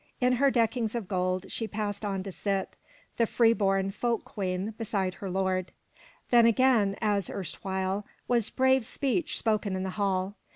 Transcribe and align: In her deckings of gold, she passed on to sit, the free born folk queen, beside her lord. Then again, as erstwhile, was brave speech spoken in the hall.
In 0.19 0.33
her 0.41 0.49
deckings 0.49 0.95
of 0.95 1.07
gold, 1.07 1.51
she 1.51 1.67
passed 1.67 2.03
on 2.03 2.23
to 2.23 2.31
sit, 2.31 2.69
the 3.17 3.27
free 3.27 3.53
born 3.53 3.91
folk 3.91 4.25
queen, 4.25 4.73
beside 4.75 5.13
her 5.13 5.29
lord. 5.29 5.71
Then 6.31 6.47
again, 6.47 6.95
as 7.01 7.29
erstwhile, 7.29 8.07
was 8.27 8.49
brave 8.49 8.83
speech 8.83 9.37
spoken 9.37 9.75
in 9.75 9.83
the 9.83 9.91
hall. 10.01 10.33